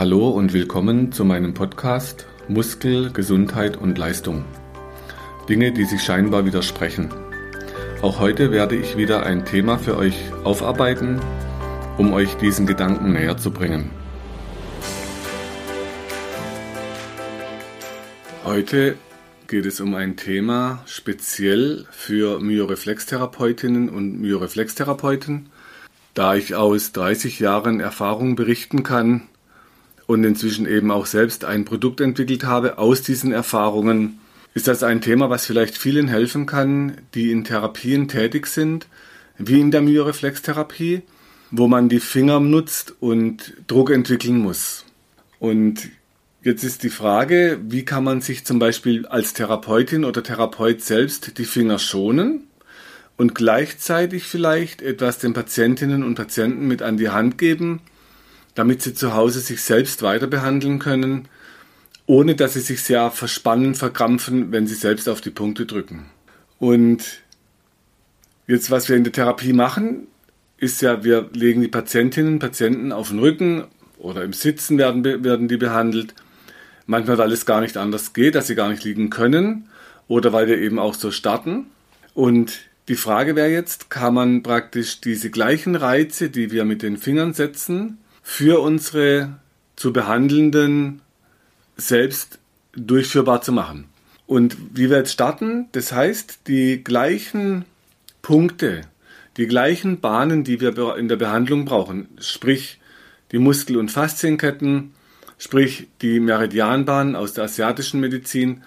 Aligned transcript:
Hallo 0.00 0.30
und 0.30 0.54
willkommen 0.54 1.12
zu 1.12 1.26
meinem 1.26 1.52
Podcast 1.52 2.26
Muskel, 2.48 3.12
Gesundheit 3.12 3.76
und 3.76 3.98
Leistung. 3.98 4.46
Dinge, 5.46 5.72
die 5.72 5.84
sich 5.84 6.02
scheinbar 6.02 6.46
widersprechen. 6.46 7.12
Auch 8.00 8.18
heute 8.18 8.50
werde 8.50 8.76
ich 8.76 8.96
wieder 8.96 9.26
ein 9.26 9.44
Thema 9.44 9.76
für 9.76 9.98
euch 9.98 10.16
aufarbeiten, 10.42 11.20
um 11.98 12.14
euch 12.14 12.32
diesen 12.36 12.64
Gedanken 12.64 13.12
näher 13.12 13.36
zu 13.36 13.50
bringen. 13.50 13.90
Heute 18.46 18.96
geht 19.48 19.66
es 19.66 19.82
um 19.82 19.94
ein 19.94 20.16
Thema 20.16 20.82
speziell 20.86 21.84
für 21.90 22.40
Myoreflextherapeutinnen 22.40 23.90
und 23.90 24.18
Myoreflextherapeuten, 24.18 25.50
da 26.14 26.36
ich 26.36 26.54
aus 26.54 26.92
30 26.92 27.38
Jahren 27.38 27.80
Erfahrung 27.80 28.34
berichten 28.34 28.82
kann, 28.82 29.28
und 30.10 30.24
inzwischen 30.24 30.66
eben 30.66 30.90
auch 30.90 31.06
selbst 31.06 31.44
ein 31.44 31.64
Produkt 31.64 32.00
entwickelt 32.00 32.42
habe 32.42 32.78
aus 32.78 33.00
diesen 33.00 33.30
Erfahrungen, 33.30 34.18
ist 34.54 34.66
das 34.66 34.82
ein 34.82 35.00
Thema, 35.00 35.30
was 35.30 35.46
vielleicht 35.46 35.78
vielen 35.78 36.08
helfen 36.08 36.46
kann, 36.46 36.98
die 37.14 37.30
in 37.30 37.44
Therapien 37.44 38.08
tätig 38.08 38.48
sind, 38.48 38.88
wie 39.38 39.60
in 39.60 39.70
der 39.70 39.82
Myoreflextherapie, 39.82 41.02
wo 41.52 41.68
man 41.68 41.88
die 41.88 42.00
Finger 42.00 42.40
nutzt 42.40 42.92
und 42.98 43.54
Druck 43.68 43.92
entwickeln 43.92 44.38
muss. 44.38 44.84
Und 45.38 45.88
jetzt 46.42 46.64
ist 46.64 46.82
die 46.82 46.90
Frage, 46.90 47.60
wie 47.68 47.84
kann 47.84 48.02
man 48.02 48.20
sich 48.20 48.44
zum 48.44 48.58
Beispiel 48.58 49.06
als 49.06 49.32
Therapeutin 49.32 50.04
oder 50.04 50.24
Therapeut 50.24 50.80
selbst 50.80 51.38
die 51.38 51.44
Finger 51.44 51.78
schonen 51.78 52.48
und 53.16 53.36
gleichzeitig 53.36 54.24
vielleicht 54.24 54.82
etwas 54.82 55.20
den 55.20 55.34
Patientinnen 55.34 56.02
und 56.02 56.16
Patienten 56.16 56.66
mit 56.66 56.82
an 56.82 56.96
die 56.96 57.10
Hand 57.10 57.38
geben, 57.38 57.80
damit 58.54 58.82
sie 58.82 58.94
zu 58.94 59.14
Hause 59.14 59.40
sich 59.40 59.62
selbst 59.62 60.02
weiter 60.02 60.26
behandeln 60.26 60.78
können, 60.78 61.28
ohne 62.06 62.34
dass 62.34 62.54
sie 62.54 62.60
sich 62.60 62.82
sehr 62.82 63.10
verspannen, 63.10 63.74
verkrampfen, 63.74 64.52
wenn 64.52 64.66
sie 64.66 64.74
selbst 64.74 65.08
auf 65.08 65.20
die 65.20 65.30
Punkte 65.30 65.66
drücken. 65.66 66.06
Und 66.58 67.22
jetzt, 68.46 68.70
was 68.70 68.88
wir 68.88 68.96
in 68.96 69.04
der 69.04 69.12
Therapie 69.12 69.52
machen, 69.52 70.08
ist 70.58 70.82
ja, 70.82 71.04
wir 71.04 71.30
legen 71.32 71.60
die 71.60 71.68
Patientinnen 71.68 72.34
und 72.34 72.38
Patienten 72.40 72.92
auf 72.92 73.08
den 73.08 73.20
Rücken 73.20 73.64
oder 73.98 74.24
im 74.24 74.32
Sitzen 74.32 74.76
werden, 74.76 75.04
werden 75.04 75.48
die 75.48 75.56
behandelt. 75.56 76.14
Manchmal, 76.86 77.18
weil 77.18 77.32
es 77.32 77.46
gar 77.46 77.60
nicht 77.60 77.76
anders 77.76 78.12
geht, 78.12 78.34
dass 78.34 78.48
sie 78.48 78.54
gar 78.54 78.68
nicht 78.68 78.84
liegen 78.84 79.10
können 79.10 79.68
oder 80.08 80.32
weil 80.32 80.48
wir 80.48 80.58
eben 80.58 80.78
auch 80.78 80.94
so 80.94 81.10
starten. 81.12 81.66
Und 82.14 82.58
die 82.88 82.96
Frage 82.96 83.36
wäre 83.36 83.50
jetzt, 83.50 83.88
kann 83.88 84.14
man 84.14 84.42
praktisch 84.42 85.00
diese 85.00 85.30
gleichen 85.30 85.76
Reize, 85.76 86.28
die 86.28 86.50
wir 86.50 86.64
mit 86.64 86.82
den 86.82 86.96
Fingern 86.96 87.32
setzen, 87.32 87.98
für 88.22 88.60
unsere 88.60 89.38
zu 89.76 89.92
behandelnden 89.92 91.00
selbst 91.76 92.38
durchführbar 92.72 93.42
zu 93.42 93.52
machen. 93.52 93.86
Und 94.26 94.56
wie 94.74 94.90
wir 94.90 94.98
jetzt 94.98 95.12
starten, 95.12 95.68
das 95.72 95.92
heißt, 95.92 96.46
die 96.46 96.84
gleichen 96.84 97.64
Punkte, 98.22 98.82
die 99.36 99.46
gleichen 99.46 100.00
Bahnen, 100.00 100.44
die 100.44 100.60
wir 100.60 100.96
in 100.96 101.08
der 101.08 101.16
Behandlung 101.16 101.64
brauchen, 101.64 102.08
sprich 102.20 102.78
die 103.32 103.38
Muskel- 103.38 103.76
und 103.76 103.90
Faszienketten, 103.90 104.92
sprich 105.38 105.88
die 106.02 106.20
Meridianbahnen 106.20 107.16
aus 107.16 107.32
der 107.32 107.44
asiatischen 107.44 108.00
Medizin, 108.00 108.62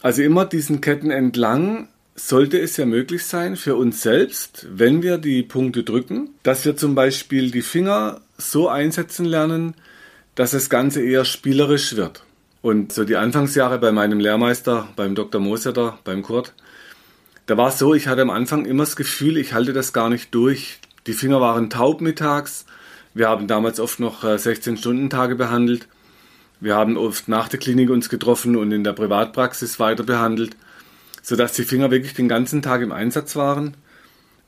also 0.00 0.22
immer 0.22 0.46
diesen 0.46 0.80
Ketten 0.80 1.10
entlang 1.10 1.88
sollte 2.28 2.58
es 2.58 2.76
ja 2.76 2.86
möglich 2.86 3.24
sein 3.24 3.56
für 3.56 3.76
uns 3.76 4.02
selbst, 4.02 4.66
wenn 4.70 5.02
wir 5.02 5.18
die 5.18 5.42
Punkte 5.42 5.84
drücken, 5.84 6.30
dass 6.42 6.64
wir 6.64 6.76
zum 6.76 6.94
Beispiel 6.94 7.50
die 7.50 7.62
Finger 7.62 8.20
so 8.38 8.68
einsetzen 8.68 9.24
lernen, 9.24 9.74
dass 10.34 10.52
das 10.52 10.70
Ganze 10.70 11.02
eher 11.02 11.24
spielerisch 11.24 11.96
wird. 11.96 12.22
Und 12.62 12.92
so 12.92 13.04
die 13.04 13.16
Anfangsjahre 13.16 13.78
bei 13.78 13.92
meinem 13.92 14.20
Lehrmeister, 14.20 14.88
beim 14.96 15.14
Dr. 15.14 15.40
Moseter, 15.40 15.98
beim 16.04 16.22
Kurt, 16.22 16.52
da 17.46 17.56
war 17.56 17.68
es 17.68 17.78
so, 17.78 17.94
ich 17.94 18.06
hatte 18.06 18.22
am 18.22 18.30
Anfang 18.30 18.64
immer 18.64 18.84
das 18.84 18.96
Gefühl, 18.96 19.36
ich 19.36 19.54
halte 19.54 19.72
das 19.72 19.92
gar 19.92 20.08
nicht 20.08 20.34
durch. 20.34 20.78
Die 21.06 21.14
Finger 21.14 21.40
waren 21.40 21.68
taub 21.70 22.00
mittags. 22.00 22.64
Wir 23.12 23.28
haben 23.28 23.48
damals 23.48 23.80
oft 23.80 23.98
noch 23.98 24.22
16-Stunden-Tage 24.22 25.34
äh, 25.34 25.36
behandelt. 25.36 25.88
Wir 26.60 26.76
haben 26.76 26.96
oft 26.96 27.26
nach 27.26 27.48
der 27.48 27.58
Klinik 27.58 27.90
uns 27.90 28.08
getroffen 28.08 28.54
und 28.54 28.70
in 28.70 28.84
der 28.84 28.92
Privatpraxis 28.92 29.80
weiter 29.80 30.04
behandelt, 30.04 30.56
sodass 31.22 31.52
die 31.52 31.64
Finger 31.64 31.90
wirklich 31.90 32.14
den 32.14 32.28
ganzen 32.28 32.62
Tag 32.62 32.82
im 32.82 32.92
Einsatz 32.92 33.36
waren. 33.36 33.74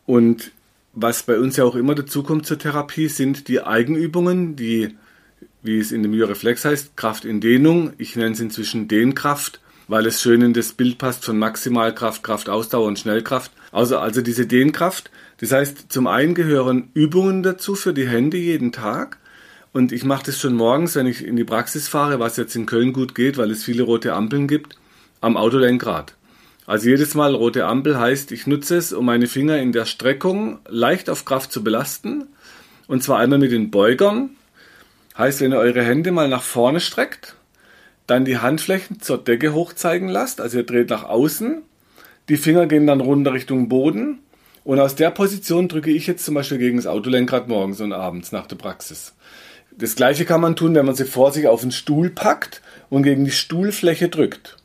Und 0.06 0.52
was 0.94 1.22
bei 1.22 1.38
uns 1.38 1.56
ja 1.56 1.64
auch 1.64 1.74
immer 1.74 1.94
dazu 1.94 2.22
kommt 2.22 2.46
zur 2.46 2.58
Therapie, 2.58 3.08
sind 3.08 3.48
die 3.48 3.62
Eigenübungen, 3.62 4.56
die, 4.56 4.96
wie 5.62 5.78
es 5.78 5.92
in 5.92 6.02
dem 6.02 6.12
Myoreflex 6.12 6.64
heißt, 6.64 6.96
Kraft 6.96 7.24
in 7.24 7.40
Dehnung. 7.40 7.92
Ich 7.98 8.16
nenne 8.16 8.32
es 8.32 8.40
inzwischen 8.40 8.88
Dehnkraft, 8.88 9.60
weil 9.88 10.06
es 10.06 10.20
schön 10.20 10.42
in 10.42 10.52
das 10.52 10.72
Bild 10.72 10.98
passt 10.98 11.24
von 11.24 11.38
Maximalkraft, 11.38 12.22
Kraftausdauer 12.22 12.86
und 12.86 12.98
Schnellkraft. 12.98 13.52
Also, 13.70 13.98
also 13.98 14.20
diese 14.20 14.46
Dehnkraft. 14.46 15.10
Das 15.38 15.52
heißt, 15.52 15.90
zum 15.90 16.06
einen 16.06 16.34
gehören 16.34 16.90
Übungen 16.94 17.42
dazu 17.42 17.74
für 17.74 17.94
die 17.94 18.06
Hände 18.06 18.36
jeden 18.36 18.72
Tag. 18.72 19.18
Und 19.72 19.90
ich 19.92 20.04
mache 20.04 20.26
das 20.26 20.38
schon 20.38 20.54
morgens, 20.54 20.94
wenn 20.94 21.06
ich 21.06 21.24
in 21.24 21.36
die 21.36 21.44
Praxis 21.44 21.88
fahre, 21.88 22.20
was 22.20 22.36
jetzt 22.36 22.54
in 22.54 22.66
Köln 22.66 22.92
gut 22.92 23.14
geht, 23.14 23.38
weil 23.38 23.50
es 23.50 23.64
viele 23.64 23.84
rote 23.84 24.12
Ampeln 24.12 24.46
gibt, 24.46 24.76
am 25.22 25.38
Autolenkrad. 25.38 26.14
Also 26.66 26.88
jedes 26.88 27.14
Mal 27.14 27.34
rote 27.34 27.66
Ampel 27.66 27.98
heißt, 27.98 28.32
ich 28.32 28.46
nutze 28.46 28.76
es, 28.76 28.92
um 28.92 29.04
meine 29.04 29.26
Finger 29.26 29.58
in 29.58 29.72
der 29.72 29.84
Streckung 29.84 30.60
leicht 30.68 31.10
auf 31.10 31.24
Kraft 31.24 31.52
zu 31.52 31.64
belasten. 31.64 32.28
Und 32.86 33.02
zwar 33.02 33.18
einmal 33.18 33.38
mit 33.38 33.52
den 33.52 33.70
Beugern. 33.70 34.30
Heißt, 35.16 35.40
wenn 35.40 35.52
ihr 35.52 35.58
eure 35.58 35.82
Hände 35.82 36.12
mal 36.12 36.28
nach 36.28 36.42
vorne 36.42 36.80
streckt, 36.80 37.34
dann 38.06 38.24
die 38.24 38.38
Handflächen 38.38 39.00
zur 39.00 39.18
Decke 39.18 39.54
hochzeigen 39.54 40.08
lasst, 40.08 40.40
also 40.40 40.58
ihr 40.58 40.66
dreht 40.66 40.90
nach 40.90 41.04
außen, 41.04 41.62
die 42.28 42.36
Finger 42.36 42.66
gehen 42.66 42.86
dann 42.86 43.00
runter 43.00 43.32
Richtung 43.32 43.68
Boden 43.68 44.18
und 44.64 44.80
aus 44.80 44.94
der 44.94 45.10
Position 45.10 45.68
drücke 45.68 45.90
ich 45.90 46.06
jetzt 46.06 46.24
zum 46.24 46.34
Beispiel 46.34 46.58
gegen 46.58 46.76
das 46.76 46.86
Autolenkrad 46.86 47.48
morgens 47.48 47.80
und 47.80 47.92
abends 47.92 48.32
nach 48.32 48.46
der 48.46 48.56
Praxis. 48.56 49.14
Das 49.76 49.96
gleiche 49.96 50.24
kann 50.24 50.40
man 50.40 50.56
tun, 50.56 50.74
wenn 50.74 50.86
man 50.86 50.94
sie 50.94 51.04
vor 51.04 51.32
sich 51.32 51.46
auf 51.46 51.62
den 51.62 51.72
Stuhl 51.72 52.10
packt 52.10 52.60
und 52.90 53.02
gegen 53.02 53.24
die 53.24 53.30
Stuhlfläche 53.30 54.08
drückt. 54.08 54.56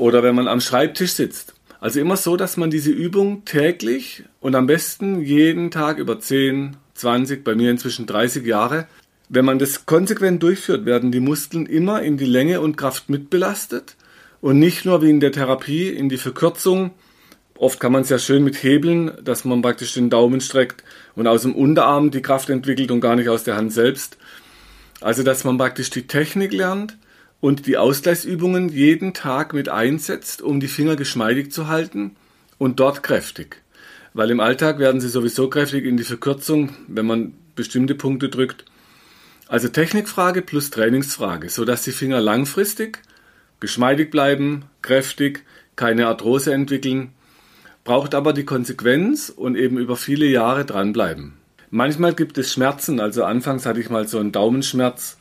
Oder 0.00 0.22
wenn 0.22 0.34
man 0.34 0.48
am 0.48 0.62
Schreibtisch 0.62 1.12
sitzt. 1.12 1.52
Also 1.78 2.00
immer 2.00 2.16
so, 2.16 2.38
dass 2.38 2.56
man 2.56 2.70
diese 2.70 2.90
Übung 2.90 3.44
täglich 3.44 4.24
und 4.40 4.54
am 4.54 4.66
besten 4.66 5.20
jeden 5.20 5.70
Tag 5.70 5.98
über 5.98 6.18
10, 6.18 6.78
20, 6.94 7.44
bei 7.44 7.54
mir 7.54 7.70
inzwischen 7.70 8.06
30 8.06 8.46
Jahre, 8.46 8.86
wenn 9.28 9.44
man 9.44 9.58
das 9.58 9.84
konsequent 9.84 10.42
durchführt, 10.42 10.86
werden 10.86 11.12
die 11.12 11.20
Muskeln 11.20 11.66
immer 11.66 12.00
in 12.00 12.16
die 12.16 12.24
Länge 12.24 12.62
und 12.62 12.78
Kraft 12.78 13.10
mitbelastet 13.10 13.96
und 14.40 14.58
nicht 14.58 14.86
nur 14.86 15.02
wie 15.02 15.10
in 15.10 15.20
der 15.20 15.32
Therapie 15.32 15.90
in 15.90 16.08
die 16.08 16.16
Verkürzung. 16.16 16.92
Oft 17.58 17.78
kann 17.78 17.92
man 17.92 18.00
es 18.00 18.08
ja 18.08 18.18
schön 18.18 18.42
mit 18.42 18.62
Hebeln, 18.62 19.12
dass 19.22 19.44
man 19.44 19.60
praktisch 19.60 19.92
den 19.92 20.08
Daumen 20.08 20.40
streckt 20.40 20.82
und 21.14 21.26
aus 21.26 21.42
dem 21.42 21.54
Unterarm 21.54 22.10
die 22.10 22.22
Kraft 22.22 22.48
entwickelt 22.48 22.90
und 22.90 23.02
gar 23.02 23.16
nicht 23.16 23.28
aus 23.28 23.44
der 23.44 23.56
Hand 23.56 23.74
selbst. 23.74 24.16
Also, 25.02 25.22
dass 25.22 25.44
man 25.44 25.58
praktisch 25.58 25.90
die 25.90 26.06
Technik 26.06 26.54
lernt, 26.54 26.96
und 27.40 27.66
die 27.66 27.76
Ausgleichsübungen 27.76 28.68
jeden 28.68 29.14
Tag 29.14 29.54
mit 29.54 29.68
einsetzt, 29.68 30.42
um 30.42 30.60
die 30.60 30.68
Finger 30.68 30.96
geschmeidig 30.96 31.52
zu 31.52 31.68
halten 31.68 32.16
und 32.58 32.80
dort 32.80 33.02
kräftig. 33.02 33.62
Weil 34.12 34.30
im 34.30 34.40
Alltag 34.40 34.78
werden 34.78 35.00
sie 35.00 35.08
sowieso 35.08 35.48
kräftig 35.48 35.84
in 35.84 35.96
die 35.96 36.04
Verkürzung, 36.04 36.70
wenn 36.88 37.06
man 37.06 37.34
bestimmte 37.54 37.94
Punkte 37.94 38.28
drückt. 38.28 38.64
Also 39.48 39.68
Technikfrage 39.68 40.42
plus 40.42 40.70
Trainingsfrage, 40.70 41.48
sodass 41.48 41.82
die 41.82 41.92
Finger 41.92 42.20
langfristig 42.20 43.02
geschmeidig 43.60 44.10
bleiben, 44.10 44.64
kräftig, 44.82 45.44
keine 45.76 46.06
Arthrose 46.06 46.52
entwickeln, 46.52 47.10
braucht 47.84 48.14
aber 48.14 48.32
die 48.32 48.44
Konsequenz 48.44 49.28
und 49.28 49.56
eben 49.56 49.78
über 49.78 49.96
viele 49.96 50.26
Jahre 50.26 50.64
dranbleiben. 50.64 51.34
Manchmal 51.70 52.14
gibt 52.14 52.36
es 52.38 52.52
Schmerzen, 52.52 53.00
also 53.00 53.24
anfangs 53.24 53.64
hatte 53.64 53.80
ich 53.80 53.90
mal 53.90 54.08
so 54.08 54.18
einen 54.18 54.32
Daumenschmerz, 54.32 55.18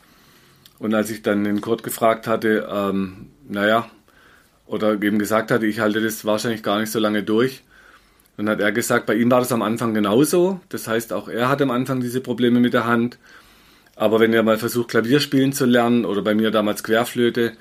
und 0.80 0.94
als 0.94 1.10
ich 1.10 1.22
dann 1.22 1.44
den 1.44 1.62
Kurt 1.62 1.84
gefragt 1.84 2.26
hatte, 2.26 2.68
ähm, 2.72 3.28
naja, 3.48 3.90
oder 4.66 4.94
eben 4.94 5.20
gesagt 5.20 5.52
hatte, 5.52 5.66
ich 5.66 5.80
halte 5.80 6.02
das 6.02 6.26
wahrscheinlich 6.26 6.64
gar 6.64 6.80
nicht 6.80 6.92
so 6.92 7.00
lange 7.00 7.24
durch, 7.24 7.64
dann 8.38 8.48
hat 8.48 8.62
er 8.62 8.72
gesagt, 8.72 9.06
bei 9.06 9.16
ihm 9.16 9.30
war 9.30 9.40
das 9.40 9.52
am 9.52 9.62
Anfang 9.62 9.94
genauso. 9.94 10.62
Das 10.70 10.88
heißt, 10.88 11.12
auch 11.12 11.28
er 11.28 11.50
hatte 11.50 11.64
am 11.64 11.72
Anfang 11.72 12.00
diese 12.00 12.22
Probleme 12.22 12.62
mit 12.62 12.74
der 12.74 12.86
Hand. 12.86 13.18
Aber 13.98 14.22
wenn 14.22 14.32
er 14.32 14.44
mal 14.44 14.58
versucht, 14.58 14.92
Klavier 14.92 15.20
spielen 15.20 15.52
zu 15.52 15.66
lernen 15.66 16.06
oder 16.06 16.22
bei 16.22 16.34
mir 16.34 16.50
damals 16.52 16.84
Querflöte, 16.84 17.52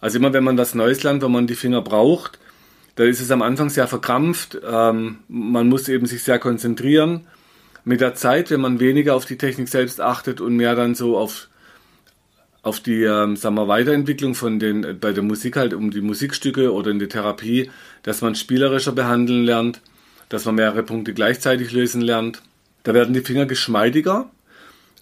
also 0.00 0.18
immer 0.18 0.32
wenn 0.32 0.42
man 0.42 0.56
was 0.56 0.74
Neues 0.74 1.02
lernt, 1.02 1.22
wenn 1.22 1.32
man 1.32 1.46
die 1.46 1.54
Finger 1.54 1.82
braucht, 1.82 2.38
da 2.94 3.04
ist 3.04 3.20
es 3.20 3.30
am 3.30 3.42
Anfang 3.42 3.68
sehr 3.68 3.86
verkrampft. 3.86 4.58
Ähm, 4.64 5.18
man 5.28 5.68
muss 5.68 5.88
eben 5.88 6.06
sich 6.06 6.22
sehr 6.22 6.38
konzentrieren. 6.38 7.26
Mit 7.84 8.00
der 8.00 8.14
Zeit, 8.14 8.50
wenn 8.50 8.60
man 8.60 8.80
weniger 8.80 9.14
auf 9.14 9.26
die 9.26 9.36
Technik 9.36 9.68
selbst 9.68 10.00
achtet 10.00 10.40
und 10.40 10.56
mehr 10.56 10.74
dann 10.74 10.94
so 10.94 11.18
auf 11.18 11.48
auf 12.62 12.80
die 12.80 13.02
ähm, 13.02 13.36
sagen 13.36 13.56
wir, 13.56 13.68
Weiterentwicklung 13.68 14.34
von 14.34 14.58
den, 14.58 14.84
äh, 14.84 14.94
bei 14.94 15.12
der 15.12 15.22
Musik 15.22 15.56
halt 15.56 15.74
um 15.74 15.90
die 15.90 16.00
Musikstücke 16.00 16.72
oder 16.72 16.90
in 16.90 16.98
die 16.98 17.08
Therapie, 17.08 17.70
dass 18.02 18.22
man 18.22 18.34
spielerischer 18.34 18.92
behandeln 18.92 19.44
lernt, 19.44 19.80
dass 20.28 20.44
man 20.44 20.54
mehrere 20.54 20.82
Punkte 20.82 21.12
gleichzeitig 21.12 21.72
lösen 21.72 22.00
lernt. 22.00 22.42
Da 22.84 22.94
werden 22.94 23.14
die 23.14 23.20
Finger 23.20 23.46
geschmeidiger 23.46 24.30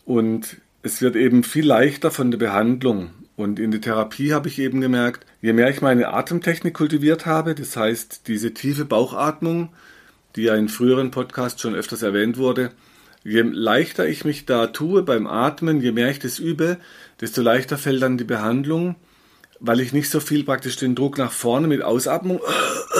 und 0.04 0.56
es 0.82 1.02
wird 1.02 1.16
eben 1.16 1.44
viel 1.44 1.66
leichter 1.66 2.10
von 2.10 2.30
der 2.30 2.38
Behandlung. 2.38 3.10
Und 3.36 3.58
in 3.58 3.70
der 3.70 3.80
Therapie 3.80 4.32
habe 4.32 4.48
ich 4.48 4.58
eben 4.58 4.80
gemerkt, 4.80 5.24
je 5.40 5.52
mehr 5.52 5.70
ich 5.70 5.80
meine 5.80 6.12
Atemtechnik 6.12 6.74
kultiviert 6.74 7.26
habe, 7.26 7.54
das 7.54 7.76
heißt 7.76 8.26
diese 8.26 8.52
tiefe 8.52 8.84
Bauchatmung, 8.84 9.70
die 10.36 10.42
ja 10.42 10.54
in 10.56 10.68
früheren 10.68 11.10
Podcasts 11.10 11.60
schon 11.60 11.74
öfters 11.74 12.02
erwähnt 12.02 12.36
wurde, 12.36 12.70
je 13.22 13.42
leichter 13.42 14.06
ich 14.06 14.24
mich 14.24 14.46
da 14.46 14.68
tue 14.68 15.02
beim 15.02 15.26
Atmen, 15.26 15.80
je 15.80 15.92
mehr 15.92 16.10
ich 16.10 16.18
das 16.18 16.38
übe, 16.38 16.78
desto 17.20 17.42
leichter 17.42 17.78
fällt 17.78 18.02
dann 18.02 18.18
die 18.18 18.24
Behandlung, 18.24 18.96
weil 19.58 19.80
ich 19.80 19.92
nicht 19.92 20.10
so 20.10 20.20
viel 20.20 20.44
praktisch 20.44 20.76
den 20.76 20.94
Druck 20.94 21.18
nach 21.18 21.32
vorne 21.32 21.68
mit 21.68 21.82
Ausatmung 21.82 22.40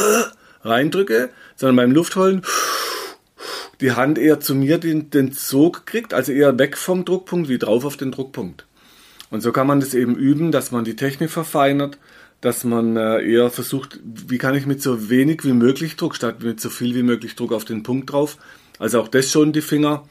reindrücke, 0.63 1.31
sondern 1.57 1.77
beim 1.77 1.93
Luftholen 1.93 2.43
die 3.81 3.93
Hand 3.93 4.19
eher 4.19 4.41
zu 4.41 4.55
mir 4.55 4.79
den, 4.79 5.11
den 5.11 5.33
Zug 5.33 5.87
kriegt, 5.87 6.13
also 6.13 6.33
eher 6.33 6.59
weg 6.59 6.77
vom 6.77 7.05
Druckpunkt 7.05 7.49
wie 7.49 7.59
drauf 7.59 7.85
auf 7.85 7.97
den 7.97 8.13
Druckpunkt. 8.13 8.67
Und 9.31 9.41
so 9.41 9.53
kann 9.53 9.67
man 9.67 9.81
das 9.81 9.95
eben 9.95 10.17
üben, 10.17 10.53
dass 10.53 10.71
man 10.71 10.85
die 10.85 10.97
Technik 10.97 11.31
verfeinert, 11.31 11.99
dass 12.41 12.65
man 12.65 12.97
äh, 12.97 13.23
eher 13.23 13.51
versucht, 13.51 14.01
wie 14.03 14.39
kann 14.39 14.55
ich 14.55 14.67
mit 14.67 14.83
so 14.83 15.09
wenig 15.09 15.45
wie 15.45 15.53
möglich 15.53 15.97
Druck 15.97 16.17
statt 16.17 16.43
mit 16.43 16.61
so 16.61 16.69
viel 16.69 16.95
wie 16.95 17.03
möglich 17.03 17.37
Druck 17.37 17.53
auf 17.53 17.65
den 17.65 17.83
Punkt 17.83 18.13
drauf. 18.13 18.39
Also 18.81 19.01
auch 19.01 19.07
das 19.07 19.31
schon 19.31 19.53
die 19.53 19.61
Finger. 19.61 20.03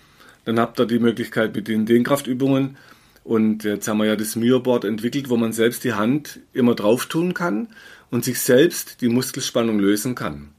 Dann 0.45 0.57
habt 0.57 0.79
ihr 0.79 0.85
die 0.85 0.99
Möglichkeit 0.99 1.53
mit 1.53 1.67
den 1.67 1.85
Dehnkraftübungen. 1.85 2.77
Und 3.25 3.65
jetzt 3.65 3.89
haben 3.89 3.97
wir 3.97 4.05
ja 4.05 4.15
das 4.15 4.37
Myo-Board 4.37 4.85
entwickelt, 4.85 5.29
wo 5.29 5.35
man 5.35 5.51
selbst 5.51 5.83
die 5.83 5.93
Hand 5.93 6.39
immer 6.53 6.73
drauf 6.73 7.07
tun 7.07 7.33
kann 7.33 7.67
und 8.09 8.23
sich 8.23 8.39
selbst 8.39 9.01
die 9.01 9.09
Muskelspannung 9.09 9.77
lösen 9.77 10.15
kann. 10.15 10.51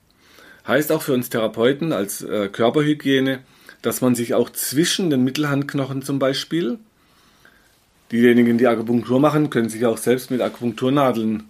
Heißt 0.67 0.93
auch 0.93 1.01
für 1.01 1.15
uns 1.15 1.31
Therapeuten 1.31 1.95
als 1.95 2.21
äh, 2.21 2.49
Körperhygiene, 2.49 3.39
dass 3.81 4.03
man 4.03 4.15
sich 4.15 4.35
auch 4.35 4.51
zwischen 4.51 5.09
den 5.09 5.25
Mittelhandknochen 5.25 6.03
zum 6.03 6.19
Beispiel 6.19 6.79
Diejenigen, 8.12 8.59
die 8.59 8.67
Akupunktur 8.67 9.21
machen, 9.21 9.51
können 9.51 9.69
sich 9.69 9.87
auch 9.87 9.97
selbst 9.97 10.33
mit 10.33 10.41
Akupunkturnadeln 10.41 11.45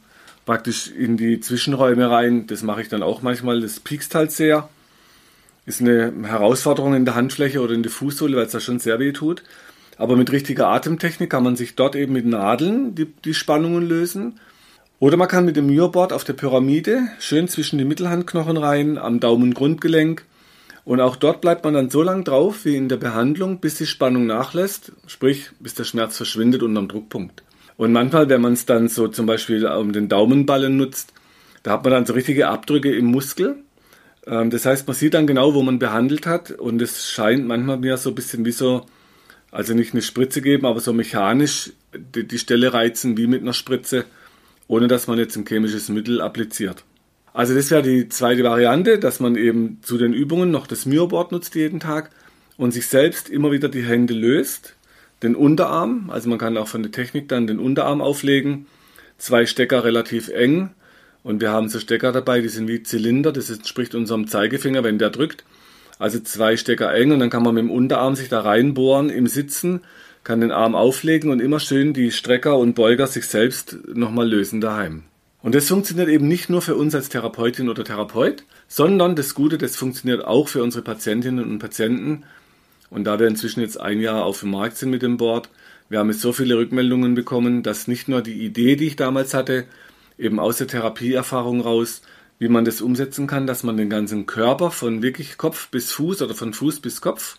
praktisch 0.44 0.90
in 0.90 1.16
die 1.16 1.40
Zwischenräume 1.40 2.10
rein. 2.10 2.46
Das 2.48 2.62
mache 2.62 2.82
ich 2.82 2.88
dann 2.88 3.02
auch 3.02 3.22
manchmal. 3.22 3.62
Das 3.62 3.80
piekst 3.80 4.14
halt 4.14 4.30
sehr. 4.30 4.68
Ist 5.66 5.80
eine 5.80 6.12
Herausforderung 6.24 6.94
in 6.94 7.04
der 7.04 7.14
Handfläche 7.14 7.60
oder 7.60 7.74
in 7.74 7.82
der 7.82 7.92
Fußsohle, 7.92 8.36
weil 8.36 8.46
es 8.46 8.52
da 8.52 8.60
schon 8.60 8.78
sehr 8.78 8.98
weh 8.98 9.12
tut. 9.12 9.42
Aber 9.96 10.16
mit 10.16 10.32
richtiger 10.32 10.68
Atemtechnik 10.68 11.30
kann 11.30 11.44
man 11.44 11.56
sich 11.56 11.74
dort 11.74 11.94
eben 11.94 12.14
mit 12.14 12.26
Nadeln 12.26 12.94
die, 12.94 13.06
die 13.06 13.34
Spannungen 13.34 13.86
lösen. 13.86 14.40
Oder 14.98 15.16
man 15.16 15.28
kann 15.28 15.44
mit 15.44 15.56
dem 15.56 15.66
Myoboard 15.66 16.12
auf 16.12 16.24
der 16.24 16.32
Pyramide 16.32 17.08
schön 17.18 17.48
zwischen 17.48 17.78
die 17.78 17.84
Mittelhandknochen 17.84 18.56
rein, 18.56 18.98
am 18.98 19.20
Daumengrundgelenk 19.20 20.24
und 20.84 21.00
auch 21.00 21.16
dort 21.16 21.40
bleibt 21.40 21.64
man 21.64 21.74
dann 21.74 21.90
so 21.90 22.02
lange 22.02 22.24
drauf 22.24 22.64
wie 22.64 22.76
in 22.76 22.88
der 22.88 22.96
Behandlung, 22.96 23.60
bis 23.60 23.76
die 23.76 23.86
Spannung 23.86 24.26
nachlässt, 24.26 24.92
sprich 25.06 25.50
bis 25.60 25.74
der 25.74 25.84
Schmerz 25.84 26.16
verschwindet 26.16 26.62
unterm 26.62 26.88
Druckpunkt. 26.88 27.42
Und 27.76 27.92
manchmal, 27.92 28.28
wenn 28.28 28.40
man 28.40 28.54
es 28.54 28.66
dann 28.66 28.88
so 28.88 29.08
zum 29.08 29.26
Beispiel 29.26 29.66
um 29.66 29.92
den 29.92 30.08
Daumenballen 30.08 30.76
nutzt, 30.76 31.12
da 31.62 31.72
hat 31.72 31.84
man 31.84 31.92
dann 31.92 32.06
so 32.06 32.14
richtige 32.14 32.48
Abdrücke 32.48 32.94
im 32.94 33.06
Muskel. 33.06 33.62
Ähm, 34.26 34.50
das 34.50 34.66
heißt, 34.66 34.86
man 34.86 34.96
sieht 34.96 35.14
dann 35.14 35.26
genau, 35.26 35.54
wo 35.54 35.62
man 35.62 35.78
behandelt 35.78 36.26
hat 36.26 36.50
und 36.50 36.80
es 36.82 37.10
scheint 37.10 37.46
manchmal 37.46 37.78
mir 37.78 37.96
so 37.96 38.10
ein 38.10 38.14
bisschen 38.14 38.44
wie 38.44 38.52
so, 38.52 38.86
also 39.50 39.74
nicht 39.74 39.92
eine 39.92 40.02
Spritze 40.02 40.42
geben, 40.42 40.66
aber 40.66 40.80
so 40.80 40.92
mechanisch 40.92 41.72
die, 41.94 42.26
die 42.26 42.38
Stelle 42.38 42.72
reizen 42.72 43.16
wie 43.16 43.26
mit 43.26 43.42
einer 43.42 43.52
Spritze, 43.52 44.04
ohne 44.68 44.88
dass 44.88 45.06
man 45.06 45.18
jetzt 45.18 45.36
ein 45.36 45.46
chemisches 45.46 45.88
Mittel 45.88 46.20
appliziert. 46.20 46.84
Also 47.32 47.54
das 47.54 47.70
wäre 47.70 47.82
die 47.82 48.08
zweite 48.08 48.42
Variante, 48.42 48.98
dass 48.98 49.20
man 49.20 49.36
eben 49.36 49.78
zu 49.82 49.98
den 49.98 50.12
Übungen 50.12 50.50
noch 50.50 50.66
das 50.66 50.86
Myoboard 50.86 51.32
nutzt 51.32 51.54
jeden 51.54 51.80
Tag 51.80 52.10
und 52.56 52.72
sich 52.72 52.86
selbst 52.86 53.28
immer 53.30 53.52
wieder 53.52 53.68
die 53.68 53.84
Hände 53.84 54.14
löst, 54.14 54.74
den 55.22 55.36
Unterarm, 55.36 56.10
also 56.10 56.28
man 56.28 56.38
kann 56.38 56.56
auch 56.56 56.68
von 56.68 56.82
der 56.82 56.92
Technik 56.92 57.28
dann 57.28 57.46
den 57.46 57.58
Unterarm 57.58 58.00
auflegen, 58.00 58.66
zwei 59.18 59.46
Stecker 59.46 59.84
relativ 59.84 60.28
eng 60.28 60.70
und 61.22 61.40
wir 61.40 61.50
haben 61.50 61.68
so 61.68 61.78
Stecker 61.78 62.12
dabei, 62.12 62.40
die 62.40 62.48
sind 62.48 62.68
wie 62.68 62.82
Zylinder, 62.82 63.32
das 63.32 63.50
entspricht 63.50 63.94
unserem 63.94 64.26
Zeigefinger, 64.26 64.84
wenn 64.84 64.98
der 64.98 65.10
drückt. 65.10 65.44
Also 65.98 66.18
zwei 66.20 66.56
Stecker 66.56 66.94
eng 66.94 67.12
und 67.12 67.20
dann 67.20 67.30
kann 67.30 67.42
man 67.42 67.54
mit 67.54 67.64
dem 67.64 67.70
Unterarm 67.70 68.16
sich 68.16 68.28
da 68.30 68.40
reinbohren 68.40 69.10
im 69.10 69.26
Sitzen, 69.26 69.82
kann 70.24 70.40
den 70.40 70.50
Arm 70.50 70.74
auflegen 70.74 71.30
und 71.30 71.40
immer 71.40 71.60
schön 71.60 71.92
die 71.92 72.10
Strecker 72.10 72.56
und 72.56 72.74
Beuger 72.74 73.06
sich 73.06 73.26
selbst 73.26 73.76
nochmal 73.92 74.28
lösen 74.28 74.60
daheim. 74.60 75.04
Und 75.42 75.54
das 75.54 75.68
funktioniert 75.68 76.08
eben 76.08 76.28
nicht 76.28 76.50
nur 76.50 76.62
für 76.62 76.74
uns 76.74 76.94
als 76.94 77.08
Therapeutin 77.08 77.68
oder 77.68 77.84
Therapeut, 77.84 78.44
sondern 78.68 79.16
das 79.16 79.34
Gute, 79.34 79.56
das 79.58 79.76
funktioniert 79.76 80.24
auch 80.24 80.48
für 80.48 80.62
unsere 80.62 80.84
Patientinnen 80.84 81.44
und 81.50 81.58
Patienten. 81.58 82.24
Und 82.90 83.04
da 83.04 83.18
wir 83.18 83.26
inzwischen 83.26 83.60
jetzt 83.60 83.80
ein 83.80 84.00
Jahr 84.00 84.24
auf 84.24 84.40
dem 84.40 84.50
Markt 84.50 84.76
sind 84.76 84.90
mit 84.90 85.02
dem 85.02 85.16
Board, 85.16 85.48
wir 85.88 85.98
haben 85.98 86.10
jetzt 86.10 86.20
so 86.20 86.32
viele 86.32 86.56
Rückmeldungen 86.56 87.14
bekommen, 87.14 87.62
dass 87.62 87.88
nicht 87.88 88.08
nur 88.08 88.22
die 88.22 88.44
Idee, 88.44 88.76
die 88.76 88.86
ich 88.86 88.96
damals 88.96 89.34
hatte, 89.34 89.64
eben 90.20 90.38
aus 90.38 90.58
der 90.58 90.66
Therapieerfahrung 90.66 91.60
raus, 91.60 92.02
wie 92.38 92.48
man 92.48 92.64
das 92.64 92.80
umsetzen 92.80 93.26
kann, 93.26 93.46
dass 93.46 93.62
man 93.62 93.76
den 93.76 93.90
ganzen 93.90 94.26
Körper 94.26 94.70
von 94.70 95.02
wirklich 95.02 95.38
Kopf 95.38 95.68
bis 95.68 95.92
Fuß 95.92 96.22
oder 96.22 96.34
von 96.34 96.52
Fuß 96.52 96.80
bis 96.80 97.00
Kopf, 97.00 97.38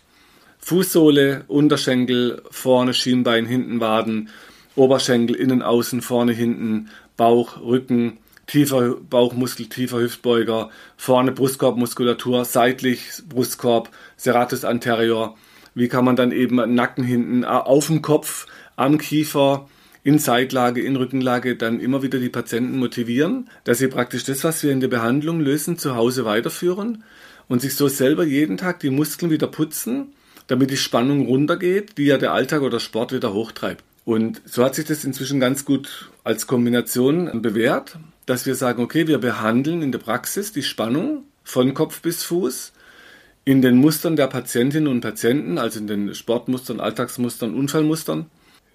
Fußsohle, 0.58 1.44
Unterschenkel, 1.48 2.42
vorne 2.50 2.94
Schienbein, 2.94 3.46
hinten 3.46 3.80
Waden, 3.80 4.28
Oberschenkel, 4.76 5.34
innen, 5.34 5.60
außen, 5.60 6.02
vorne, 6.02 6.32
hinten, 6.32 6.88
Bauch, 7.16 7.60
Rücken, 7.60 8.18
tiefer 8.46 8.94
Bauchmuskel, 8.96 9.66
tiefer 9.66 9.98
Hüftbeuger, 9.98 10.70
vorne 10.96 11.32
Brustkorbmuskulatur, 11.32 12.44
seitlich 12.44 13.02
Brustkorb, 13.28 13.90
Serratus 14.16 14.64
anterior. 14.64 15.36
Wie 15.74 15.88
kann 15.88 16.04
man 16.04 16.16
dann 16.16 16.32
eben 16.32 16.74
Nacken 16.74 17.04
hinten, 17.04 17.44
auf 17.44 17.88
dem 17.88 18.02
Kopf, 18.02 18.46
am 18.76 18.98
Kiefer, 18.98 19.68
in 20.04 20.18
Seitlage, 20.18 20.82
in 20.82 20.96
Rückenlage 20.96 21.56
dann 21.56 21.80
immer 21.80 22.02
wieder 22.02 22.18
die 22.18 22.28
Patienten 22.28 22.78
motivieren, 22.78 23.48
dass 23.64 23.78
sie 23.78 23.88
praktisch 23.88 24.24
das, 24.24 24.42
was 24.44 24.62
wir 24.62 24.72
in 24.72 24.80
der 24.80 24.88
Behandlung 24.88 25.40
lösen, 25.40 25.78
zu 25.78 25.94
Hause 25.94 26.24
weiterführen 26.24 27.04
und 27.48 27.60
sich 27.60 27.76
so 27.76 27.88
selber 27.88 28.24
jeden 28.24 28.56
Tag 28.56 28.80
die 28.80 28.90
Muskeln 28.90 29.30
wieder 29.30 29.46
putzen, 29.46 30.12
damit 30.48 30.70
die 30.70 30.76
Spannung 30.76 31.26
runtergeht, 31.26 31.98
die 31.98 32.06
ja 32.06 32.18
der 32.18 32.32
Alltag 32.32 32.62
oder 32.62 32.80
Sport 32.80 33.12
wieder 33.12 33.32
hochtreibt. 33.32 33.84
Und 34.04 34.42
so 34.44 34.64
hat 34.64 34.74
sich 34.74 34.84
das 34.84 35.04
inzwischen 35.04 35.38
ganz 35.38 35.64
gut 35.64 36.10
als 36.24 36.48
Kombination 36.48 37.40
bewährt, 37.40 37.98
dass 38.26 38.46
wir 38.46 38.56
sagen, 38.56 38.82
okay, 38.82 39.06
wir 39.06 39.18
behandeln 39.18 39.82
in 39.82 39.92
der 39.92 40.00
Praxis 40.00 40.52
die 40.52 40.64
Spannung 40.64 41.24
von 41.44 41.74
Kopf 41.74 42.02
bis 42.02 42.24
Fuß 42.24 42.72
in 43.44 43.62
den 43.62 43.76
Mustern 43.76 44.16
der 44.16 44.28
Patientinnen 44.28 44.88
und 44.88 45.00
Patienten, 45.00 45.58
also 45.58 45.80
in 45.80 45.86
den 45.86 46.14
Sportmustern, 46.14 46.80
Alltagsmustern, 46.80 47.54
Unfallmustern. 47.54 48.26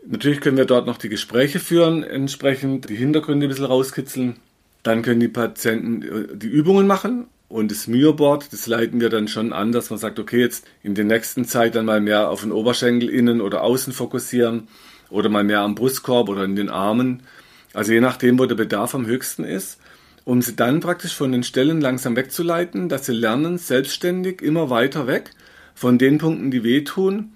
Natürlich 0.09 0.39
können 0.39 0.55
wir 0.55 0.63
dort 0.63 0.87
noch 0.87 0.97
die 0.97 1.09
Gespräche 1.09 1.59
führen, 1.59 2.01
entsprechend 2.01 2.89
die 2.89 2.95
Hintergründe 2.95 3.45
ein 3.45 3.49
bisschen 3.49 3.65
rauskitzeln. 3.65 4.37
Dann 4.81 5.01
können 5.01 5.19
die 5.19 5.27
Patienten 5.27 6.01
äh, 6.01 6.37
die 6.37 6.47
Übungen 6.47 6.87
machen 6.87 7.27
und 7.49 7.71
das 7.71 7.87
Myoboard, 7.87 8.53
das 8.53 8.67
leiten 8.67 9.01
wir 9.01 9.09
dann 9.09 9.27
schon 9.27 9.51
an, 9.51 9.73
dass 9.73 9.89
man 9.89 9.99
sagt, 9.99 10.17
okay, 10.17 10.39
jetzt 10.39 10.65
in 10.81 10.95
der 10.95 11.03
nächsten 11.03 11.43
Zeit 11.43 11.75
dann 11.75 11.85
mal 11.85 11.99
mehr 11.99 12.29
auf 12.29 12.41
den 12.41 12.53
Oberschenkel 12.53 13.09
innen 13.09 13.41
oder 13.41 13.63
außen 13.63 13.91
fokussieren 13.91 14.69
oder 15.09 15.27
mal 15.27 15.43
mehr 15.43 15.59
am 15.59 15.75
Brustkorb 15.75 16.29
oder 16.29 16.45
in 16.45 16.55
den 16.55 16.69
Armen. 16.69 17.23
Also 17.73 17.91
je 17.91 17.99
nachdem, 17.99 18.39
wo 18.39 18.45
der 18.45 18.55
Bedarf 18.55 18.95
am 18.95 19.07
höchsten 19.07 19.43
ist, 19.43 19.77
um 20.23 20.41
sie 20.41 20.55
dann 20.55 20.79
praktisch 20.79 21.15
von 21.15 21.33
den 21.33 21.43
Stellen 21.43 21.81
langsam 21.81 22.15
wegzuleiten, 22.15 22.87
dass 22.87 23.05
sie 23.07 23.13
lernen, 23.13 23.57
selbstständig 23.57 24.41
immer 24.41 24.69
weiter 24.69 25.05
weg 25.05 25.31
von 25.75 25.97
den 25.97 26.17
Punkten, 26.17 26.49
die 26.49 26.63
wehtun 26.63 27.33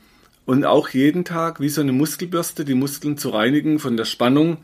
und 0.51 0.65
auch 0.65 0.89
jeden 0.89 1.25
Tag 1.25 1.59
wie 1.59 1.69
so 1.69 1.81
eine 1.81 1.91
Muskelbürste 1.91 2.65
die 2.65 2.75
Muskeln 2.75 3.17
zu 3.17 3.29
reinigen 3.29 3.79
von 3.79 3.97
der 3.97 4.05
Spannung, 4.05 4.57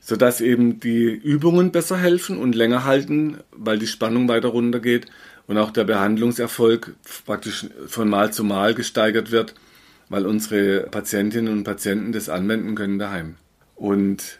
sodass 0.00 0.40
eben 0.40 0.80
die 0.80 1.06
Übungen 1.06 1.72
besser 1.72 1.96
helfen 1.96 2.38
und 2.38 2.54
länger 2.54 2.84
halten, 2.84 3.38
weil 3.52 3.78
die 3.78 3.86
Spannung 3.86 4.28
weiter 4.28 4.48
runtergeht 4.48 5.06
und 5.46 5.58
auch 5.58 5.70
der 5.70 5.84
Behandlungserfolg 5.84 6.94
praktisch 7.26 7.66
von 7.86 8.08
Mal 8.08 8.32
zu 8.32 8.44
Mal 8.44 8.74
gesteigert 8.74 9.30
wird 9.30 9.54
weil 10.08 10.26
unsere 10.26 10.82
Patientinnen 10.90 11.52
und 11.52 11.64
Patienten 11.64 12.12
das 12.12 12.28
anwenden 12.28 12.74
können 12.74 12.98
daheim. 12.98 13.36
Und 13.76 14.38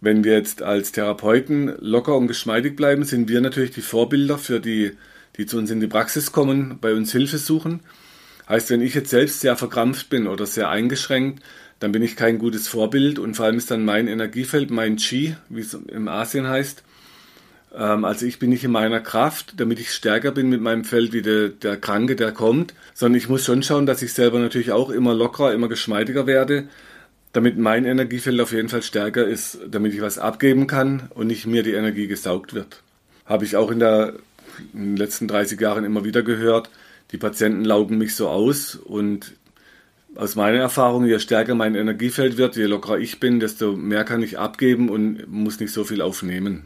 wenn 0.00 0.24
wir 0.24 0.32
jetzt 0.32 0.62
als 0.62 0.92
Therapeuten 0.92 1.74
locker 1.80 2.16
und 2.16 2.26
geschmeidig 2.26 2.76
bleiben, 2.76 3.04
sind 3.04 3.28
wir 3.28 3.40
natürlich 3.40 3.72
die 3.72 3.82
Vorbilder 3.82 4.38
für 4.38 4.60
die, 4.60 4.92
die 5.36 5.46
zu 5.46 5.58
uns 5.58 5.70
in 5.70 5.80
die 5.80 5.86
Praxis 5.86 6.32
kommen, 6.32 6.78
bei 6.80 6.94
uns 6.94 7.12
Hilfe 7.12 7.38
suchen. 7.38 7.80
Heißt, 8.50 8.68
wenn 8.70 8.82
ich 8.82 8.94
jetzt 8.94 9.10
selbst 9.10 9.40
sehr 9.40 9.56
verkrampft 9.56 10.10
bin 10.10 10.26
oder 10.26 10.44
sehr 10.44 10.68
eingeschränkt, 10.68 11.40
dann 11.78 11.92
bin 11.92 12.02
ich 12.02 12.16
kein 12.16 12.38
gutes 12.38 12.66
Vorbild 12.66 13.20
und 13.20 13.36
vor 13.36 13.46
allem 13.46 13.56
ist 13.56 13.70
dann 13.70 13.84
mein 13.84 14.08
Energiefeld, 14.08 14.72
mein 14.72 14.96
Qi, 14.96 15.36
wie 15.48 15.60
es 15.60 15.72
im 15.74 16.08
Asien 16.08 16.48
heißt, 16.48 16.82
ähm, 17.72 18.04
also 18.04 18.26
ich 18.26 18.40
bin 18.40 18.50
nicht 18.50 18.64
in 18.64 18.72
meiner 18.72 18.98
Kraft, 18.98 19.54
damit 19.58 19.78
ich 19.78 19.92
stärker 19.92 20.32
bin 20.32 20.48
mit 20.48 20.60
meinem 20.60 20.82
Feld 20.82 21.12
wie 21.12 21.22
der, 21.22 21.50
der 21.50 21.76
Kranke, 21.76 22.16
der 22.16 22.32
kommt, 22.32 22.74
sondern 22.92 23.18
ich 23.18 23.28
muss 23.28 23.44
schon 23.44 23.62
schauen, 23.62 23.86
dass 23.86 24.02
ich 24.02 24.12
selber 24.12 24.40
natürlich 24.40 24.72
auch 24.72 24.90
immer 24.90 25.14
lockerer, 25.14 25.54
immer 25.54 25.68
geschmeidiger 25.68 26.26
werde, 26.26 26.64
damit 27.32 27.56
mein 27.56 27.84
Energiefeld 27.84 28.40
auf 28.40 28.50
jeden 28.50 28.68
Fall 28.68 28.82
stärker 28.82 29.24
ist, 29.24 29.58
damit 29.70 29.94
ich 29.94 30.02
was 30.02 30.18
abgeben 30.18 30.66
kann 30.66 31.08
und 31.14 31.28
nicht 31.28 31.46
mir 31.46 31.62
die 31.62 31.74
Energie 31.74 32.08
gesaugt 32.08 32.52
wird. 32.52 32.82
Habe 33.26 33.44
ich 33.44 33.54
auch 33.54 33.70
in, 33.70 33.78
der, 33.78 34.14
in 34.74 34.80
den 34.80 34.96
letzten 34.96 35.28
30 35.28 35.60
Jahren 35.60 35.84
immer 35.84 36.04
wieder 36.04 36.24
gehört, 36.24 36.68
die 37.12 37.18
Patienten 37.18 37.64
laugen 37.64 37.98
mich 37.98 38.14
so 38.14 38.28
aus 38.28 38.76
und 38.76 39.34
aus 40.14 40.34
meiner 40.34 40.58
Erfahrung, 40.58 41.04
je 41.06 41.18
stärker 41.18 41.54
mein 41.54 41.74
Energiefeld 41.74 42.36
wird, 42.36 42.56
je 42.56 42.66
lockerer 42.66 42.98
ich 42.98 43.20
bin, 43.20 43.40
desto 43.40 43.76
mehr 43.76 44.04
kann 44.04 44.22
ich 44.22 44.38
abgeben 44.38 44.88
und 44.88 45.30
muss 45.30 45.60
nicht 45.60 45.72
so 45.72 45.84
viel 45.84 46.02
aufnehmen. 46.02 46.64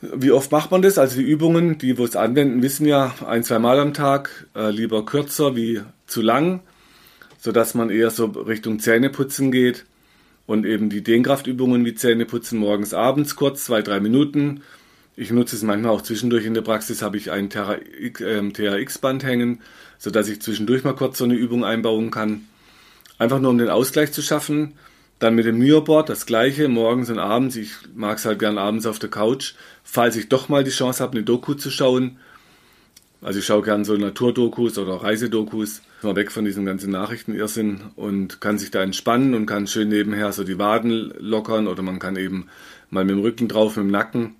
Wie 0.00 0.30
oft 0.30 0.52
macht 0.52 0.70
man 0.70 0.82
das? 0.82 0.98
Also 0.98 1.16
die 1.16 1.28
Übungen, 1.28 1.78
die 1.78 1.96
wir 1.96 2.04
es 2.04 2.16
anwenden, 2.16 2.62
wissen 2.62 2.86
ja 2.86 3.14
ein, 3.26 3.44
zwei 3.44 3.58
Mal 3.58 3.80
am 3.80 3.94
Tag, 3.94 4.46
äh, 4.54 4.70
lieber 4.70 5.04
kürzer 5.06 5.56
wie 5.56 5.80
zu 6.06 6.22
lang, 6.22 6.60
sodass 7.38 7.74
man 7.74 7.90
eher 7.90 8.10
so 8.10 8.26
Richtung 8.26 8.78
Zähneputzen 8.78 9.50
geht 9.50 9.86
und 10.46 10.66
eben 10.66 10.90
die 10.90 11.02
Dehnkraftübungen 11.02 11.84
wie 11.84 11.94
Zähneputzen 11.94 12.58
morgens, 12.58 12.94
abends 12.94 13.36
kurz, 13.36 13.64
zwei, 13.64 13.82
drei 13.82 14.00
Minuten. 14.00 14.62
Ich 15.18 15.30
nutze 15.30 15.56
es 15.56 15.62
manchmal 15.62 15.92
auch 15.92 16.02
zwischendurch 16.02 16.44
in 16.44 16.52
der 16.52 16.60
Praxis, 16.60 17.00
habe 17.00 17.16
ich 17.16 17.30
ein 17.30 17.48
THX-Band 17.48 19.22
ähm, 19.22 19.28
hängen, 19.28 19.60
sodass 19.98 20.28
ich 20.28 20.42
zwischendurch 20.42 20.84
mal 20.84 20.94
kurz 20.94 21.16
so 21.16 21.24
eine 21.24 21.34
Übung 21.34 21.64
einbauen 21.64 22.10
kann. 22.10 22.46
Einfach 23.18 23.40
nur 23.40 23.50
um 23.50 23.56
den 23.56 23.70
Ausgleich 23.70 24.12
zu 24.12 24.20
schaffen. 24.20 24.74
Dann 25.18 25.34
mit 25.34 25.46
dem 25.46 25.56
Myoboard 25.56 26.10
das 26.10 26.26
gleiche, 26.26 26.68
morgens 26.68 27.08
und 27.08 27.18
abends. 27.18 27.56
Ich 27.56 27.72
mag 27.94 28.18
es 28.18 28.26
halt 28.26 28.38
gern 28.38 28.58
abends 28.58 28.84
auf 28.84 28.98
der 28.98 29.08
Couch. 29.08 29.54
Falls 29.82 30.16
ich 30.16 30.28
doch 30.28 30.50
mal 30.50 30.64
die 30.64 30.70
Chance 30.70 31.02
habe, 31.02 31.12
eine 31.12 31.22
Doku 31.22 31.54
zu 31.54 31.70
schauen. 31.70 32.18
Also 33.22 33.38
ich 33.38 33.46
schaue 33.46 33.62
gern 33.62 33.86
so 33.86 33.96
Naturdokus 33.96 34.76
oder 34.76 34.96
Reisedokus. 34.96 35.80
Mal 36.02 36.14
weg 36.16 36.30
von 36.30 36.44
diesem 36.44 36.66
ganzen 36.66 36.90
Nachrichtenirrsinn 36.90 37.80
und 37.96 38.42
kann 38.42 38.58
sich 38.58 38.70
da 38.70 38.82
entspannen 38.82 39.32
und 39.32 39.46
kann 39.46 39.66
schön 39.66 39.88
nebenher 39.88 40.30
so 40.32 40.44
die 40.44 40.58
Waden 40.58 41.14
lockern 41.18 41.68
oder 41.68 41.82
man 41.82 41.98
kann 41.98 42.16
eben 42.16 42.48
mal 42.90 43.06
mit 43.06 43.16
dem 43.16 43.22
Rücken 43.22 43.48
drauf, 43.48 43.76
mit 43.76 43.86
dem 43.86 43.90
Nacken. 43.90 44.36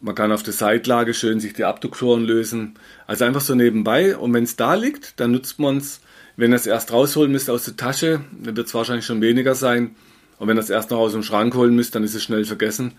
Man 0.00 0.14
kann 0.14 0.32
auf 0.32 0.42
der 0.42 0.52
Seitlage 0.52 1.14
schön 1.14 1.40
sich 1.40 1.54
die 1.54 1.64
Abduktoren 1.64 2.24
lösen. 2.24 2.74
Also 3.06 3.24
einfach 3.24 3.40
so 3.40 3.54
nebenbei. 3.54 4.16
Und 4.16 4.32
wenn 4.34 4.44
es 4.44 4.56
da 4.56 4.74
liegt, 4.74 5.18
dann 5.20 5.32
nutzt 5.32 5.58
man 5.58 5.78
es 5.78 6.00
wenn 6.36 6.52
ihr 6.52 6.56
es 6.56 6.66
erst 6.66 6.92
rausholen 6.92 7.32
müsst 7.32 7.48
aus 7.48 7.64
der 7.64 7.76
Tasche, 7.76 8.20
dann 8.42 8.56
wird 8.56 8.66
es 8.66 8.74
wahrscheinlich 8.74 9.06
schon 9.06 9.22
weniger 9.22 9.54
sein. 9.54 9.96
Und 10.38 10.48
wenn 10.48 10.58
ihr 10.58 10.60
es 10.60 10.70
erst 10.70 10.90
noch 10.90 10.98
aus 10.98 11.12
dem 11.12 11.22
Schrank 11.22 11.54
holen 11.54 11.74
müsst, 11.74 11.94
dann 11.94 12.04
ist 12.04 12.14
es 12.14 12.22
schnell 12.22 12.44
vergessen. 12.44 12.92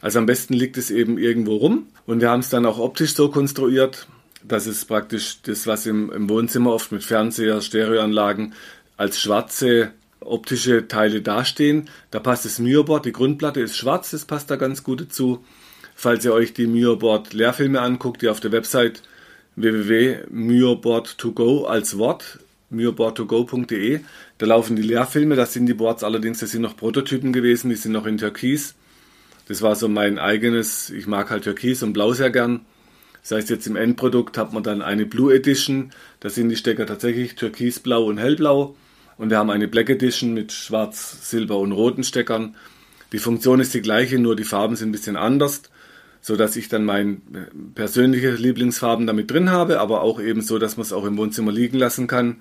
Also 0.00 0.20
am 0.20 0.26
besten 0.26 0.54
liegt 0.54 0.76
es 0.76 0.90
eben 0.90 1.18
irgendwo 1.18 1.56
rum. 1.56 1.88
Und 2.06 2.20
wir 2.20 2.30
haben 2.30 2.40
es 2.40 2.50
dann 2.50 2.66
auch 2.66 2.78
optisch 2.78 3.14
so 3.14 3.30
konstruiert, 3.30 4.06
dass 4.44 4.66
es 4.66 4.84
praktisch 4.84 5.42
das, 5.42 5.66
was 5.66 5.86
im, 5.86 6.12
im 6.12 6.28
Wohnzimmer 6.28 6.72
oft 6.72 6.92
mit 6.92 7.02
Fernseher, 7.02 7.60
Stereoanlagen 7.60 8.54
als 8.96 9.20
schwarze 9.20 9.90
optische 10.20 10.86
Teile 10.86 11.20
dastehen. 11.20 11.90
Da 12.12 12.20
passt 12.20 12.44
das 12.44 12.60
Mioboard, 12.60 13.06
die 13.06 13.12
Grundplatte 13.12 13.60
ist 13.60 13.76
schwarz, 13.76 14.12
das 14.12 14.24
passt 14.24 14.50
da 14.50 14.56
ganz 14.56 14.84
gut 14.84 15.00
dazu. 15.00 15.44
Falls 15.94 16.24
ihr 16.24 16.32
euch 16.32 16.54
die 16.54 16.66
Mioboard 16.66 17.32
Lehrfilme 17.32 17.80
anguckt, 17.80 18.22
die 18.22 18.28
auf 18.28 18.40
der 18.40 18.52
Website 18.52 19.02
www.myoboard2go 19.56 21.66
als 21.66 21.98
Wort 21.98 22.38
myoboard2go.de. 22.74 24.00
Da 24.38 24.46
laufen 24.46 24.76
die 24.76 24.82
Lehrfilme, 24.82 25.36
das 25.36 25.52
sind 25.52 25.66
die 25.66 25.74
Boards 25.74 26.04
allerdings, 26.04 26.40
das 26.40 26.50
sind 26.50 26.62
noch 26.62 26.76
Prototypen 26.76 27.32
gewesen, 27.32 27.70
die 27.70 27.76
sind 27.76 27.92
noch 27.92 28.06
in 28.06 28.18
Türkis. 28.18 28.74
Das 29.46 29.62
war 29.62 29.76
so 29.76 29.88
mein 29.88 30.18
eigenes, 30.18 30.90
ich 30.90 31.06
mag 31.06 31.30
halt 31.30 31.44
Türkis 31.44 31.82
und 31.82 31.92
Blau 31.92 32.12
sehr 32.12 32.30
gern. 32.30 32.60
Das 33.22 33.32
heißt, 33.32 33.50
jetzt 33.50 33.66
im 33.66 33.76
Endprodukt 33.76 34.36
hat 34.36 34.52
man 34.52 34.62
dann 34.62 34.82
eine 34.82 35.06
Blue 35.06 35.34
Edition, 35.34 35.92
da 36.20 36.28
sind 36.28 36.48
die 36.48 36.56
Stecker 36.56 36.86
tatsächlich 36.86 37.36
Türkisblau 37.36 38.04
und 38.04 38.18
Hellblau. 38.18 38.76
Und 39.16 39.30
wir 39.30 39.38
haben 39.38 39.50
eine 39.50 39.68
Black 39.68 39.90
Edition 39.90 40.34
mit 40.34 40.52
Schwarz, 40.52 41.30
Silber 41.30 41.58
und 41.58 41.72
roten 41.72 42.02
Steckern. 42.02 42.56
Die 43.12 43.18
Funktion 43.18 43.60
ist 43.60 43.72
die 43.72 43.80
gleiche, 43.80 44.18
nur 44.18 44.34
die 44.34 44.44
Farben 44.44 44.74
sind 44.74 44.88
ein 44.88 44.92
bisschen 44.92 45.16
anders, 45.16 45.62
so 46.26 46.36
dass 46.36 46.56
ich 46.56 46.70
dann 46.70 46.86
meine 46.86 47.18
persönliche 47.74 48.30
Lieblingsfarben 48.30 49.06
damit 49.06 49.30
drin 49.30 49.50
habe, 49.50 49.78
aber 49.78 50.00
auch 50.00 50.18
eben 50.18 50.40
so, 50.40 50.58
dass 50.58 50.78
man 50.78 50.86
es 50.86 50.94
auch 50.94 51.04
im 51.04 51.18
Wohnzimmer 51.18 51.52
liegen 51.52 51.76
lassen 51.76 52.06
kann. 52.06 52.36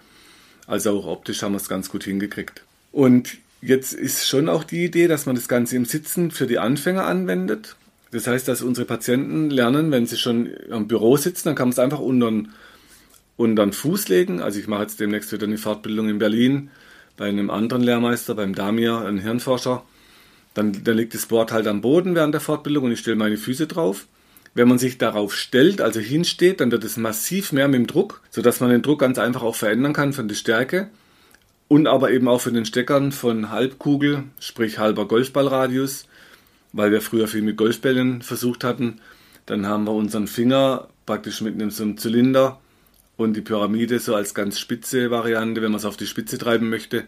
Also 0.68 0.98
auch 0.98 1.06
optisch 1.06 1.42
haben 1.42 1.52
wir 1.52 1.58
es 1.58 1.68
ganz 1.68 1.90
gut 1.90 2.06
hingekriegt. 2.06 2.64
Und 2.94 3.40
jetzt 3.62 3.92
ist 3.94 4.26
schon 4.26 4.48
auch 4.48 4.64
die 4.64 4.86
Idee, 4.86 5.10
dass 5.10 5.26
man 5.26 5.36
das 5.36 5.50
Ganze 5.50 5.76
im 5.76 5.84
Sitzen 5.84 6.32
für 6.32 6.48
die 6.48 6.60
Anfänger 6.60 7.06
anwendet. 7.06 7.76
Das 8.12 8.26
heißt, 8.26 8.48
dass 8.48 8.62
unsere 8.62 8.88
Patienten 8.88 9.50
lernen, 9.50 9.92
wenn 9.92 10.06
sie 10.06 10.16
schon 10.16 10.46
im 10.46 10.88
Büro 10.88 11.18
sitzen, 11.18 11.50
dann 11.50 11.56
kann 11.56 11.68
man 11.68 11.74
es 11.74 11.80
einfach 11.80 12.00
unter 12.00 12.32
den 13.38 13.74
Fuß 13.74 14.08
legen. 14.08 14.42
Also 14.42 14.62
ich 14.62 14.68
mache 14.70 14.84
jetzt 14.84 15.02
demnächst 15.02 15.34
wieder 15.34 15.46
eine 15.46 15.58
Fortbildung 15.58 16.08
in 16.08 16.20
Berlin 16.20 16.70
bei 17.18 17.28
einem 17.28 17.50
anderen 17.50 17.84
Lehrmeister, 17.84 18.34
beim 18.34 18.56
Damir, 18.56 19.00
einem 19.00 19.20
Hirnforscher. 19.20 19.84
Dann, 20.54 20.84
dann 20.84 20.98
liegt 20.98 21.14
das 21.14 21.26
Board 21.26 21.52
halt 21.52 21.68
am 21.68 21.82
Boden 21.82 22.16
während 22.16 22.34
der 22.34 22.42
Fortbildung 22.42 22.86
und 22.86 22.92
ich 22.92 23.00
stelle 23.00 23.16
meine 23.16 23.38
Füße 23.38 23.68
drauf. 23.68 24.08
Wenn 24.56 24.68
man 24.68 24.78
sich 24.78 25.00
darauf 25.00 25.36
stellt, 25.36 25.82
also 25.82 26.00
hinsteht, 26.00 26.60
dann 26.60 26.72
wird 26.72 26.84
es 26.84 26.96
massiv 26.96 27.52
mehr 27.52 27.68
mit 27.68 27.80
dem 27.80 27.88
Druck, 27.88 28.22
sodass 28.30 28.60
man 28.60 28.70
den 28.70 28.84
Druck 28.84 29.00
ganz 29.00 29.18
einfach 29.18 29.42
auch 29.42 29.56
verändern 29.56 29.94
kann 29.94 30.14
von 30.14 30.28
der 30.28 30.36
Stärke 30.36 30.90
und 31.68 31.88
aber 31.88 32.12
eben 32.12 32.28
auch 32.28 32.42
von 32.42 32.54
den 32.54 32.66
Steckern 32.66 33.12
von 33.12 33.50
Halbkugel, 33.50 34.26
sprich 34.40 34.78
halber 34.78 35.08
Golfballradius, 35.08 36.06
weil 36.72 36.92
wir 36.92 37.02
früher 37.02 37.28
viel 37.28 37.42
mit 37.42 37.58
Golfbällen 37.58 38.22
versucht 38.22 38.64
hatten. 38.64 39.00
Dann 39.48 39.66
haben 39.66 39.86
wir 39.86 39.94
unseren 39.94 40.28
Finger 40.28 40.88
praktisch 41.08 41.42
mit 41.42 41.56
einem, 41.56 41.72
so 41.72 41.82
einem 41.82 41.98
Zylinder 41.98 42.60
und 43.18 43.34
die 43.36 43.42
Pyramide 43.42 43.98
so 43.98 44.14
als 44.14 44.36
ganz 44.36 44.60
spitze 44.60 45.10
Variante, 45.10 45.64
wenn 45.64 45.72
man 45.72 45.80
es 45.80 45.86
auf 45.86 45.98
die 45.98 46.06
Spitze 46.06 46.38
treiben 46.38 46.70
möchte, 46.70 47.06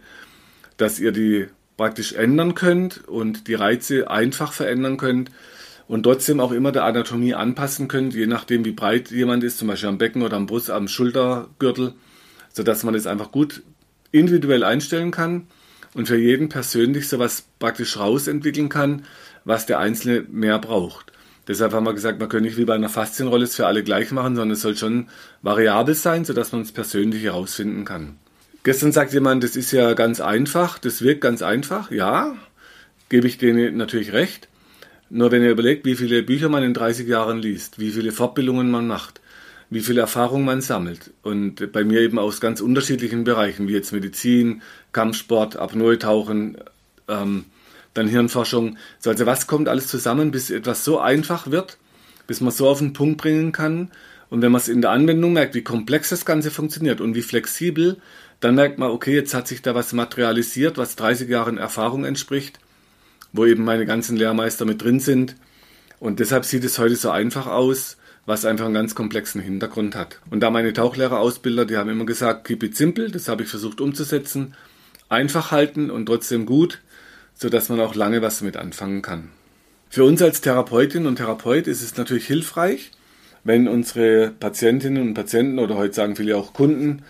dass 0.78 1.00
ihr 1.00 1.12
die 1.12 1.48
praktisch 1.78 2.14
ändern 2.14 2.56
könnt 2.56 3.08
und 3.08 3.48
die 3.48 3.54
Reize 3.54 4.10
einfach 4.10 4.54
verändern 4.54 4.98
könnt 4.98 5.32
und 5.88 6.04
trotzdem 6.04 6.40
auch 6.40 6.52
immer 6.52 6.72
der 6.72 6.86
Anatomie 6.86 7.34
anpassen 7.34 7.88
könnt, 7.88 8.16
je 8.16 8.28
nachdem 8.28 8.66
wie 8.66 8.72
breit 8.72 9.12
jemand 9.12 9.44
ist, 9.44 9.58
zum 9.58 9.68
Beispiel 9.68 9.90
am 9.90 9.98
Becken 9.98 10.24
oder 10.24 10.38
am 10.38 10.48
Brust, 10.48 10.72
am 10.72 10.88
Schultergürtel, 10.88 11.94
sodass 12.52 12.84
man 12.84 12.96
es 12.96 13.08
einfach 13.08 13.32
gut 13.32 13.62
individuell 14.12 14.64
einstellen 14.64 15.12
kann 15.12 15.48
und 15.94 16.08
für 16.08 16.18
jeden 16.18 16.50
persönlich 16.50 17.08
sowas 17.08 17.46
praktisch 17.60 17.98
rausentwickeln 17.98 18.70
kann, 18.70 19.06
was 19.44 19.66
der 19.66 19.80
Einzelne 19.80 20.26
mehr 20.30 20.60
braucht. 20.60 21.12
Deshalb 21.48 21.74
haben 21.74 21.86
wir 21.86 21.94
gesagt, 21.94 22.20
man 22.20 22.30
kann 22.30 22.42
nicht 22.42 22.58
wie 22.58 22.66
bei 22.66 22.74
einer 22.74 22.90
Faszienrolle 22.90 23.44
es 23.44 23.56
für 23.56 23.68
alle 23.68 23.84
gleich 23.84 24.12
machen, 24.12 24.36
sondern 24.36 24.52
es 24.52 24.62
soll 24.62 24.76
schon 24.76 25.10
variabel 25.44 25.94
sein, 25.94 26.26
sodass 26.26 26.52
man 26.52 26.62
es 26.62 26.72
persönlich 26.72 27.24
herausfinden 27.24 27.86
kann. 27.86 28.18
Gestern 28.66 28.92
sagt 28.92 29.14
jemand, 29.14 29.44
das 29.44 29.56
ist 29.56 29.72
ja 29.72 29.94
ganz 29.94 30.20
einfach, 30.20 30.80
das 30.80 31.04
wirkt 31.04 31.22
ganz 31.22 31.44
einfach. 31.44 31.92
Ja, 31.92 32.36
gebe 33.10 33.28
ich 33.28 33.38
denen 33.38 33.78
natürlich 33.78 34.12
recht. 34.12 34.48
Nur 35.12 35.32
wenn 35.32 35.44
ihr 35.44 35.52
überlegt, 35.52 35.86
wie 35.86 35.94
viele 35.94 36.24
Bücher 36.24 36.50
man 36.50 36.64
in 36.64 36.74
30 36.74 37.08
Jahren 37.08 37.38
liest, 37.38 37.78
wie 37.78 37.92
viele 37.92 38.12
Fortbildungen 38.12 38.72
man 38.72 38.88
macht, 38.88 39.22
wie 39.70 39.82
viel 39.82 40.00
Erfahrung 40.00 40.46
man 40.46 40.62
sammelt. 40.62 41.12
Und 41.22 41.72
bei 41.74 41.84
mir 41.84 42.02
eben 42.02 42.18
aus 42.18 42.42
ganz 42.42 42.60
unterschiedlichen 42.60 43.24
Bereichen, 43.24 43.68
wie 43.68 43.74
jetzt 43.74 43.94
Medizin, 43.94 44.64
Kampfsport, 44.94 45.58
Apnoe-Tauchen, 45.58 46.58
ähm, 47.08 47.46
dann 47.94 48.08
Hirnforschung. 48.08 48.78
So, 48.98 49.12
also 49.12 49.28
was 49.28 49.46
kommt 49.46 49.70
alles 49.70 49.86
zusammen, 49.90 50.32
bis 50.32 50.50
etwas 50.50 50.84
so 50.84 51.00
einfach 51.00 51.52
wird, 51.52 51.78
bis 52.26 52.42
man 52.42 52.50
so 52.50 52.68
auf 52.68 52.80
den 52.80 52.94
Punkt 52.94 53.22
bringen 53.22 53.52
kann. 53.52 53.92
Und 54.32 54.42
wenn 54.42 54.52
man 54.52 54.60
es 54.60 54.70
in 54.70 54.82
der 54.82 54.90
Anwendung 54.90 55.34
merkt, 55.34 55.54
wie 55.54 55.62
komplex 55.62 56.10
das 56.10 56.26
Ganze 56.26 56.50
funktioniert 56.50 57.00
und 57.00 57.14
wie 57.14 57.22
flexibel, 57.22 57.98
dann 58.40 58.56
merkt 58.56 58.80
man, 58.80 58.92
okay, 58.92 59.14
jetzt 59.14 59.34
hat 59.34 59.48
sich 59.48 59.62
da 59.62 59.76
was 59.76 59.94
materialisiert, 59.94 60.78
was 60.78 60.96
30 60.96 61.30
Jahren 61.30 61.58
Erfahrung 61.58 62.06
entspricht 62.06 62.60
wo 63.36 63.46
eben 63.46 63.64
meine 63.64 63.86
ganzen 63.86 64.18
Lehrmeister 64.18 64.66
mit 64.66 64.82
drin 64.82 65.00
sind. 65.00 65.36
Und 66.00 66.20
deshalb 66.20 66.46
sieht 66.46 66.64
es 66.64 66.80
heute 66.80 66.96
so 66.96 67.10
einfach 67.10 67.48
aus, 67.48 67.98
was 68.26 68.46
einfach 68.46 68.66
einen 68.66 68.74
ganz 68.74 68.96
komplexen 68.96 69.42
Hintergrund 69.42 69.96
hat. 69.96 70.20
Und 70.30 70.42
da 70.42 70.50
meine 70.50 70.74
Tauchlehrerausbilder, 70.74 71.66
die 71.66 71.78
haben 71.78 71.90
immer 71.90 72.06
gesagt, 72.06 72.48
keep 72.48 72.64
it 72.64 72.76
simple, 72.76 73.10
das 73.10 73.28
habe 73.28 73.44
ich 73.44 73.50
versucht 73.50 73.82
umzusetzen. 73.82 74.56
Einfach 75.10 75.52
halten 75.52 75.92
und 75.92 76.08
trotzdem 76.08 76.46
gut, 76.46 76.82
sodass 77.36 77.70
man 77.70 77.80
auch 77.80 77.96
lange 77.96 78.22
was 78.22 78.40
damit 78.40 78.58
anfangen 78.58 79.02
kann. 79.02 79.30
Für 79.90 80.04
uns 80.04 80.22
als 80.22 80.42
Therapeutin 80.42 81.06
und 81.06 81.18
Therapeut 81.18 81.68
ist 81.68 81.84
es 81.84 81.96
natürlich 81.96 82.26
hilfreich, 82.26 82.92
wenn 83.44 83.68
unsere 83.68 84.32
Patientinnen 84.32 85.10
und 85.10 85.14
Patienten 85.14 85.60
oder 85.60 85.76
heute 85.76 85.94
sagen 85.94 86.16
viele 86.16 86.36
auch 86.36 86.54
Kunden, 86.54 87.04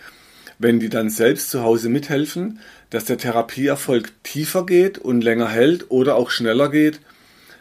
wenn 0.59 0.79
die 0.79 0.89
dann 0.89 1.09
selbst 1.09 1.49
zu 1.49 1.63
Hause 1.63 1.89
mithelfen, 1.89 2.59
dass 2.89 3.05
der 3.05 3.17
Therapieerfolg 3.17 4.11
tiefer 4.23 4.65
geht 4.65 4.97
und 4.97 5.21
länger 5.21 5.49
hält 5.49 5.91
oder 5.91 6.15
auch 6.15 6.29
schneller 6.29 6.69
geht, 6.69 6.99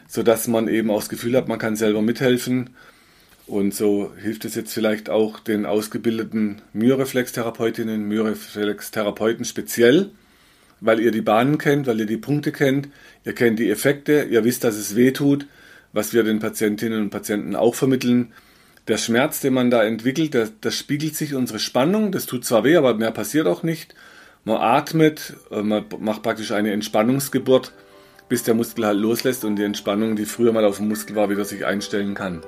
sodass 0.07 0.47
man 0.47 0.67
eben 0.67 0.89
auch 0.89 0.99
das 0.99 1.09
Gefühl 1.09 1.35
hat, 1.35 1.47
man 1.47 1.59
kann 1.59 1.75
selber 1.75 2.01
mithelfen. 2.01 2.69
Und 3.47 3.75
so 3.75 4.11
hilft 4.19 4.45
es 4.45 4.55
jetzt 4.55 4.73
vielleicht 4.73 5.09
auch 5.09 5.39
den 5.39 5.65
ausgebildeten 5.65 6.61
Myoreflex-Therapeutinnen, 6.73 8.07
Myoreflex-Therapeuten 8.07 9.45
speziell, 9.45 10.09
weil 10.81 10.99
ihr 10.99 11.11
die 11.11 11.21
Bahnen 11.21 11.57
kennt, 11.57 11.85
weil 11.85 11.99
ihr 11.99 12.05
die 12.07 12.17
Punkte 12.17 12.51
kennt, 12.51 12.89
ihr 13.23 13.33
kennt 13.33 13.59
die 13.59 13.69
Effekte, 13.69 14.27
ihr 14.29 14.43
wisst, 14.43 14.63
dass 14.63 14.75
es 14.77 14.95
weh 14.95 15.11
tut, 15.11 15.45
was 15.93 16.13
wir 16.13 16.23
den 16.23 16.39
Patientinnen 16.39 17.01
und 17.01 17.09
Patienten 17.11 17.55
auch 17.55 17.75
vermitteln. 17.75 18.33
Der 18.87 18.97
Schmerz, 18.97 19.39
den 19.39 19.53
man 19.53 19.71
da 19.71 19.83
entwickelt, 19.83 20.35
das, 20.35 20.51
das 20.61 20.75
spiegelt 20.75 21.15
sich 21.15 21.33
unsere 21.33 21.59
Spannung, 21.59 22.11
das 22.11 22.25
tut 22.25 22.45
zwar 22.45 22.63
weh, 22.63 22.75
aber 22.75 22.93
mehr 22.93 23.11
passiert 23.11 23.47
auch 23.47 23.63
nicht. 23.63 23.95
Man 24.43 24.57
atmet, 24.57 25.33
äh, 25.51 25.61
man 25.61 25.85
macht 25.99 26.21
praktisch 26.21 26.51
eine 26.51 26.71
Entspannungsgeburt, 26.71 27.73
bis 28.29 28.43
der 28.43 28.53
Muskel 28.53 28.85
halt 28.85 28.99
loslässt 28.99 29.43
und 29.43 29.55
die 29.55 29.63
Entspannung, 29.63 30.15
die 30.15 30.25
früher 30.25 30.51
mal 30.51 30.65
auf 30.65 30.77
dem 30.77 30.87
Muskel 30.87 31.15
war, 31.15 31.29
wieder 31.29 31.45
sich 31.45 31.65
einstellen 31.65 32.13
kann. 32.13 32.41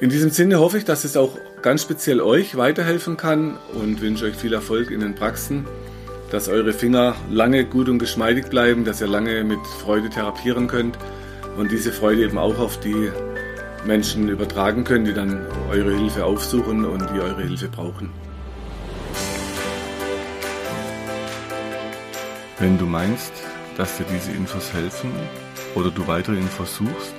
In 0.00 0.10
diesem 0.10 0.30
Sinne 0.30 0.58
hoffe 0.58 0.78
ich, 0.78 0.84
dass 0.84 1.04
es 1.04 1.16
auch 1.16 1.38
ganz 1.62 1.82
speziell 1.82 2.20
euch 2.20 2.56
weiterhelfen 2.56 3.16
kann 3.16 3.56
und 3.74 4.00
wünsche 4.00 4.26
euch 4.26 4.34
viel 4.34 4.52
Erfolg 4.52 4.90
in 4.90 5.00
den 5.00 5.14
Praxen 5.14 5.64
dass 6.30 6.48
eure 6.48 6.72
Finger 6.72 7.14
lange 7.30 7.64
gut 7.64 7.88
und 7.88 7.98
geschmeidig 7.98 8.46
bleiben, 8.46 8.84
dass 8.84 9.00
ihr 9.00 9.06
lange 9.06 9.44
mit 9.44 9.64
Freude 9.80 10.10
therapieren 10.10 10.66
könnt 10.66 10.98
und 11.56 11.70
diese 11.70 11.92
Freude 11.92 12.22
eben 12.22 12.38
auch 12.38 12.58
auf 12.58 12.80
die 12.80 13.10
Menschen 13.86 14.28
übertragen 14.28 14.84
könnt, 14.84 15.06
die 15.06 15.14
dann 15.14 15.46
eure 15.70 15.96
Hilfe 15.96 16.24
aufsuchen 16.24 16.84
und 16.84 17.08
die 17.14 17.20
eure 17.20 17.42
Hilfe 17.42 17.68
brauchen. 17.68 18.10
Wenn 22.58 22.78
du 22.78 22.86
meinst, 22.86 23.34
dass 23.76 23.98
dir 23.98 24.06
diese 24.10 24.32
Infos 24.32 24.72
helfen 24.72 25.12
oder 25.74 25.90
du 25.90 26.06
weitere 26.06 26.36
Infos 26.36 26.76
suchst, 26.76 27.12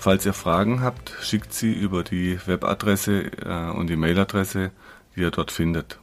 Falls 0.00 0.24
ihr 0.24 0.32
Fragen 0.32 0.80
habt, 0.80 1.14
schickt 1.20 1.52
sie 1.52 1.74
über 1.74 2.02
die 2.02 2.38
Webadresse 2.46 3.32
äh, 3.44 3.70
und 3.70 3.88
die 3.88 3.96
Mailadresse, 3.96 4.70
die 5.14 5.20
ihr 5.20 5.30
dort 5.30 5.50
findet. 5.50 5.98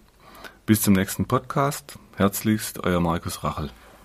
Bis 0.68 0.84
zum 0.84 0.94
nächsten 0.94 1.25
Podcast. 1.25 1.98
Herzlichst, 2.16 2.84
euer 2.84 3.00
Markus 3.00 3.44
Rachel. 3.44 3.72